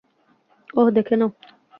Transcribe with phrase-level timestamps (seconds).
[0.73, 1.29] ওহ, দেখে নাও।